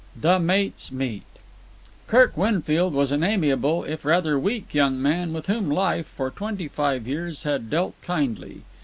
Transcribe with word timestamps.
The 0.19 0.39
Mates 0.39 0.91
Meet 0.91 1.21
Kirk 2.07 2.35
Winfield 2.35 2.95
was 2.95 3.11
an 3.11 3.21
amiable, 3.23 3.83
if 3.83 4.03
rather 4.03 4.39
weak, 4.39 4.73
young 4.73 4.99
man 4.99 5.31
with 5.31 5.45
whom 5.45 5.69
life, 5.69 6.07
for 6.07 6.31
twenty 6.31 6.67
five 6.67 7.07
years, 7.07 7.43
had 7.43 7.69
dealt 7.69 7.93
kindly. 8.01 8.63